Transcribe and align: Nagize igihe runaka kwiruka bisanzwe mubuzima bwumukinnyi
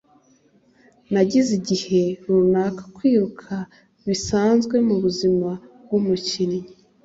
Nagize 1.13 1.51
igihe 1.59 2.01
runaka 2.25 2.83
kwiruka 2.95 3.53
bisanzwe 4.07 4.75
mubuzima 4.87 5.49
bwumukinnyi 5.83 6.59